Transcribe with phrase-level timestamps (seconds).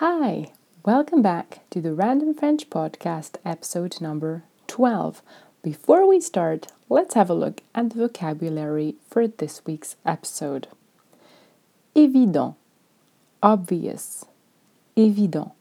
[0.00, 0.46] Hi,
[0.82, 5.20] welcome back to the Random French Podcast, episode number 12.
[5.62, 10.68] Before we start, let's have a look at the vocabulary for this week's episode.
[11.94, 12.54] Évident,
[13.42, 14.24] obvious,
[14.96, 15.52] évident.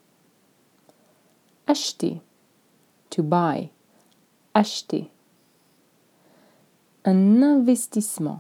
[1.68, 2.22] Acheter,
[3.10, 3.72] to buy,
[4.56, 5.10] acheter.
[7.04, 8.40] Un investissement,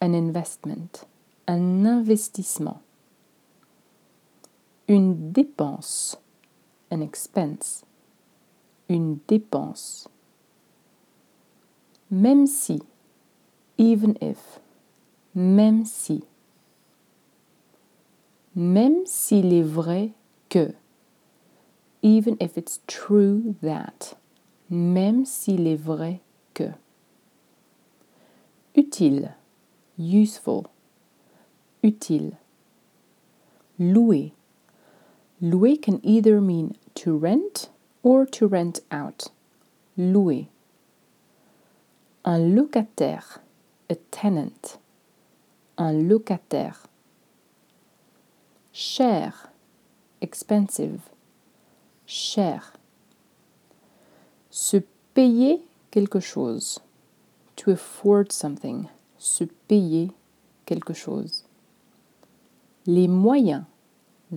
[0.00, 1.04] an investment,
[1.46, 2.80] un investissement.
[4.86, 6.20] Une dépense,
[6.90, 7.86] an expense,
[8.90, 10.08] une dépense.
[12.10, 12.82] Même si,
[13.78, 14.60] even if,
[15.34, 16.22] même si.
[18.54, 20.12] Même s'il est vrai
[20.50, 20.74] que,
[22.02, 24.18] even if it's true that,
[24.68, 26.20] même s'il est vrai
[26.52, 26.70] que.
[28.76, 29.34] Utile,
[29.98, 30.64] useful,
[31.82, 32.32] utile.
[33.78, 34.34] Louer.
[35.40, 37.68] Louer can either mean to rent
[38.02, 39.28] or to rent out.
[39.96, 40.46] Louer.
[42.24, 43.38] Un locataire,
[43.90, 44.78] a tenant.
[45.76, 46.86] Un locataire.
[48.72, 49.50] Cher,
[50.20, 51.02] expensive.
[52.06, 52.72] Cher.
[54.50, 54.82] Se
[55.14, 56.80] payer quelque chose.
[57.56, 58.88] To afford something.
[59.18, 60.12] Se payer
[60.66, 61.44] quelque chose.
[62.86, 63.66] Les moyens.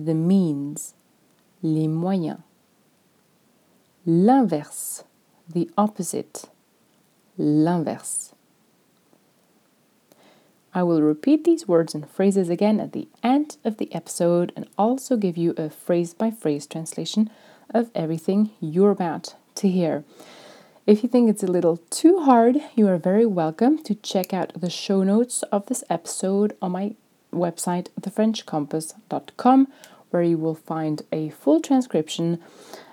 [0.04, 0.94] The means.
[1.60, 2.42] Les moyens.
[4.06, 5.02] L'inverse.
[5.52, 6.44] The opposite.
[7.36, 8.32] L'inverse.
[10.72, 14.68] I will repeat these words and phrases again at the end of the episode and
[14.78, 17.28] also give you a phrase by phrase translation
[17.74, 20.04] of everything you're about to hear.
[20.86, 24.52] If you think it's a little too hard, you are very welcome to check out
[24.54, 26.94] the show notes of this episode on my
[27.32, 29.68] website, thefrenchcompass.com,
[30.10, 32.38] where you will find a full transcription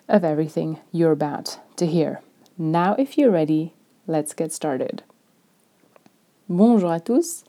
[0.07, 2.21] of everything you're about to hear.
[2.57, 3.73] Now, if you're ready,
[4.07, 5.03] let's get started.
[6.47, 7.43] Bonjour à tous,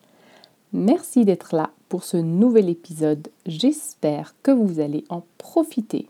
[0.72, 3.28] merci d'être là pour ce nouvel épisode.
[3.44, 6.08] J'espère que vous allez en profiter.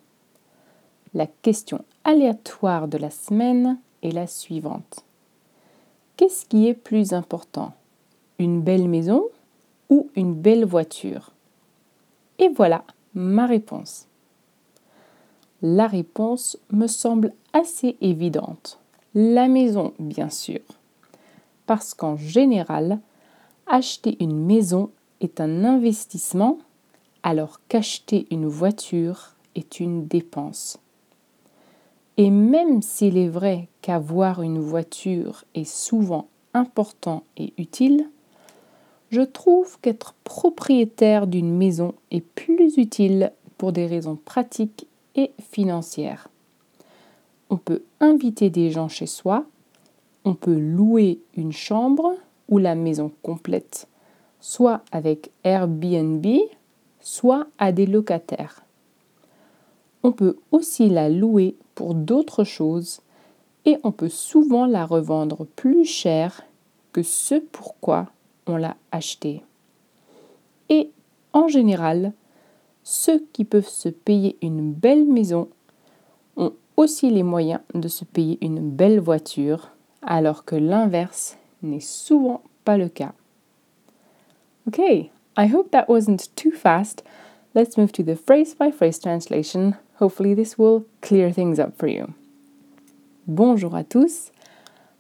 [1.15, 5.05] La question aléatoire de la semaine est la suivante.
[6.17, 7.75] Qu'est-ce qui est plus important?
[8.39, 9.25] Une belle maison
[9.89, 11.33] ou une belle voiture
[12.39, 14.07] Et voilà ma réponse.
[15.63, 18.79] La réponse me semble assez évidente.
[19.15, 20.61] La maison, bien sûr.
[21.65, 23.01] Parce qu'en général,
[23.67, 26.59] acheter une maison est un investissement
[27.23, 30.79] alors qu'acheter une voiture est une dépense.
[32.19, 38.09] Et même s'il est vrai qu'avoir une voiture est souvent important et utile,
[39.11, 46.29] je trouve qu'être propriétaire d'une maison est plus utile pour des raisons pratiques et financières.
[47.49, 49.45] On peut inviter des gens chez soi,
[50.25, 52.15] on peut louer une chambre
[52.49, 53.87] ou la maison complète,
[54.41, 56.27] soit avec Airbnb,
[57.01, 58.65] soit à des locataires.
[60.03, 63.01] On peut aussi la louer pour d'autres choses
[63.65, 66.43] et on peut souvent la revendre plus cher
[66.93, 68.07] que ce pourquoi
[68.47, 69.43] on l'a achetée.
[70.69, 70.91] Et
[71.33, 72.13] en général,
[72.83, 75.49] ceux qui peuvent se payer une belle maison
[76.37, 79.71] ont aussi les moyens de se payer une belle voiture,
[80.03, 83.13] alors que l'inverse n'est souvent pas le cas.
[84.69, 87.05] Okay, I hope that wasn't too fast.
[87.55, 89.75] Let's move to the phrase by phrase translation.
[90.01, 92.07] Hopefully, this will clear things up for you.
[93.27, 94.31] Bonjour à tous.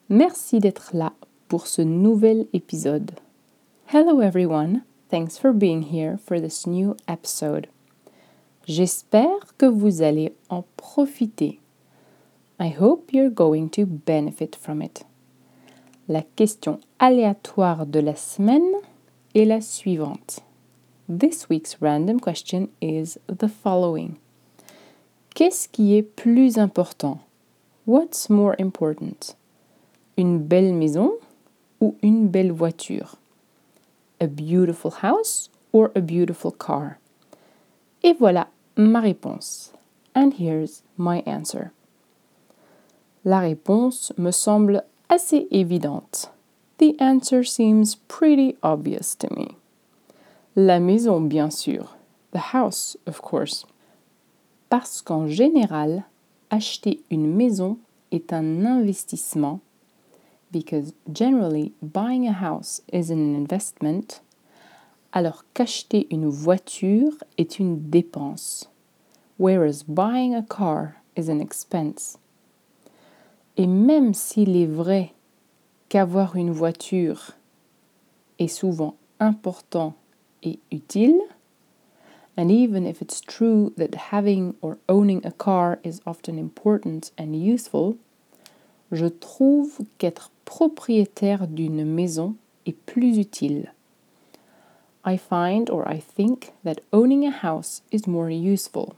[0.08, 1.12] Merci d'être là
[1.48, 3.10] pour ce nouvel épisode.
[3.90, 4.82] Hello everyone.
[5.08, 7.68] Thanks for being here for this new episode.
[8.66, 11.60] J'espère que vous allez en profiter.
[12.58, 15.04] I hope you're going to benefit from it.
[16.08, 18.74] La question aléatoire de la semaine
[19.36, 20.40] est la suivante.
[21.08, 24.16] This week's random question is the following.
[25.36, 27.20] Qu'est-ce qui est plus important?
[27.86, 29.36] What's more important?
[30.16, 31.12] Une belle maison
[31.80, 33.16] ou une belle voiture?
[34.20, 36.98] A beautiful house or a beautiful car?
[38.02, 38.46] Et voilà
[38.76, 39.72] ma réponse.
[40.14, 41.72] And here's my answer.
[43.24, 46.30] La réponse me semble assez évidente.
[46.78, 49.56] The answer seems pretty obvious to me.
[50.54, 51.96] La maison, bien sûr.
[52.32, 53.66] The house, of course.
[54.70, 56.04] Parce qu'en général,
[56.50, 57.78] acheter une maison
[58.10, 59.60] est un investissement.
[60.50, 64.20] Because generally, buying a house is an investment.
[65.12, 68.68] Alors qu'acheter une voiture est une dépense.
[69.38, 72.18] whereas buying a car is an expense.
[73.56, 75.12] Et même s'il est vrai
[75.88, 77.32] qu'avoir une voiture
[78.38, 79.94] est souvent important
[80.42, 81.20] et utile,
[82.36, 87.34] and even if it's true that having or owning a car is often important and
[87.34, 87.96] useful,
[88.92, 92.34] je trouve qu'être propriétaire d'une maison
[92.64, 93.74] est plus utile.
[95.04, 98.94] I find or I think that owning a house is more useful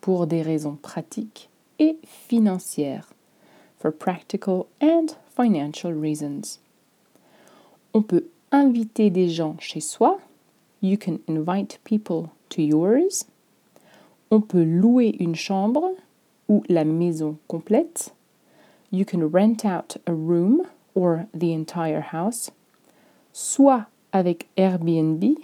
[0.00, 1.48] pour des raisons pratiques
[1.80, 3.12] et financières,
[3.78, 6.60] for practical and financial reasons.
[7.92, 10.18] On peut inviter des gens chez soi.
[10.80, 13.26] You can invite people to yours.
[14.30, 15.90] On peut louer une chambre
[16.48, 18.14] ou la maison complète.
[18.90, 20.62] You can rent out a room
[20.94, 22.50] or the entire house,
[23.32, 25.36] soit avec Airbnb,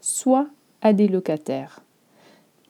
[0.00, 0.48] soit
[0.82, 1.80] à des locataires,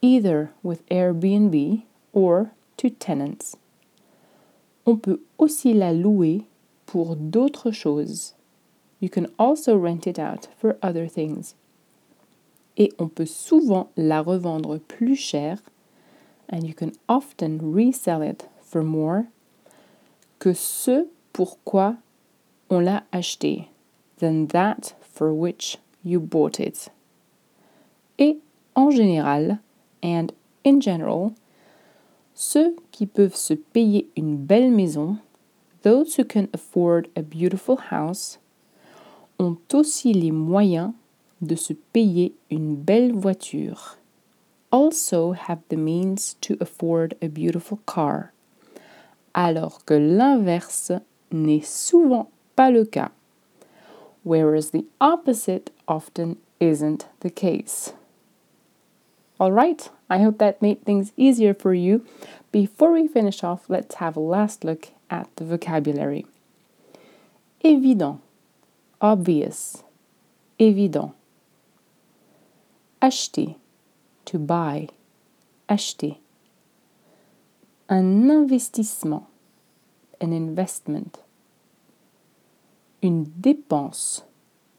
[0.00, 1.82] either with Airbnb
[2.12, 3.56] or to tenants.
[4.87, 6.44] On peut aussi la louer
[6.87, 8.35] pour d'autres choses.
[9.00, 11.55] You can also rent it out for other things.
[12.76, 15.59] Et on peut souvent la revendre plus cher,
[16.49, 19.29] and you can often resell it for more,
[20.44, 21.96] que ce pourquoi
[22.69, 23.70] on l'a acheté,
[24.19, 26.91] than that for which you bought it.
[28.19, 28.37] Et
[28.76, 29.61] en général,
[30.02, 31.32] and in general,
[32.35, 35.17] ceux qui peuvent se payer une belle maison,
[35.81, 38.38] those who can afford a beautiful house,
[39.38, 40.93] ont aussi les moyens
[41.40, 43.97] de se payer une belle voiture.
[44.70, 48.33] Also have the means to afford a beautiful car.
[49.34, 50.92] Alors que l'inverse
[51.32, 53.10] n'est souvent pas le cas.
[54.22, 57.92] Whereas the opposite often isn't the case.
[59.40, 62.06] Alright, I hope that made things easier for you.
[62.52, 66.25] Before we finish off, let's have a last look at the vocabulary.
[67.64, 68.20] Évident,
[69.00, 69.82] obvious,
[70.60, 71.12] évident.
[73.02, 73.56] Acheter,
[74.25, 74.88] to buy,
[75.69, 76.19] acheter.
[77.90, 79.26] Un investissement,
[80.22, 81.19] an investment.
[83.02, 84.25] Une dépense,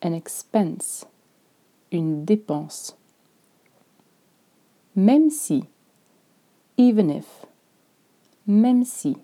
[0.01, 1.05] an expense,
[1.91, 2.97] une dépense.
[4.95, 5.65] Même si,
[6.77, 7.45] even if,
[8.47, 9.17] même si.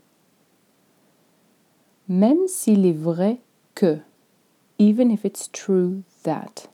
[2.07, 3.42] Même s'il est vrai
[3.74, 3.98] que,
[4.77, 6.69] even if it's true that.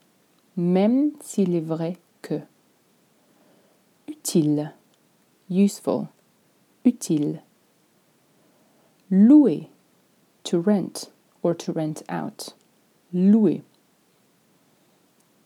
[0.58, 2.42] Même s'il est vrai que.
[4.10, 4.74] Utile,
[5.50, 6.08] useful,
[9.10, 9.68] Louer,
[10.44, 11.10] to rent
[11.42, 12.54] or to rent out.
[13.14, 13.62] Louer.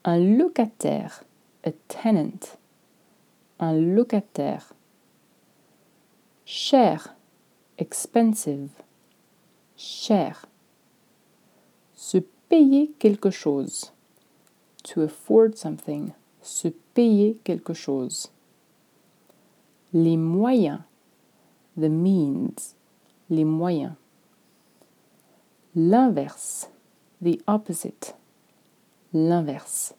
[0.03, 1.23] Un locataire,
[1.63, 2.57] a tenant.
[3.59, 4.73] Un locataire.
[6.45, 7.15] Cher,
[7.77, 8.69] expensive.
[9.75, 10.37] Cher.
[11.95, 12.19] Se
[12.49, 13.91] payer quelque chose.
[14.83, 16.13] To afford something.
[16.41, 18.29] Se payer quelque chose.
[19.93, 20.81] Les moyens.
[21.75, 22.75] The means.
[23.29, 23.95] Les moyens.
[25.73, 26.67] L'inverse.
[27.21, 28.13] The opposite.
[29.13, 29.93] L'inverse.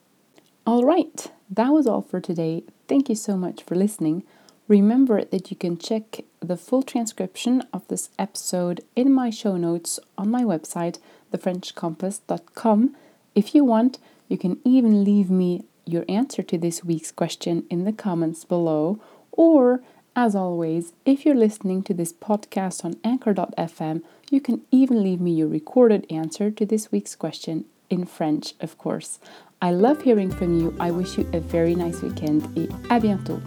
[0.67, 2.63] All right, that was all for today.
[2.89, 4.23] Thank you so much for listening.
[4.69, 9.99] Remember that you can check the full transcription of this episode in my show notes
[10.17, 10.99] on my website,
[11.33, 12.95] thefrenchcompass.com.
[13.35, 13.99] If you want,
[14.29, 19.01] you can even leave me your answer to this week's question in the comments below,
[19.33, 19.83] or
[20.15, 25.33] as always, if you're listening to this podcast on anchor.fm, you can even leave me
[25.33, 29.19] your recorded answer to this week's question in French, of course.
[29.61, 30.75] I love hearing from you.
[30.81, 33.41] I wish you a very nice weekend et à bientôt.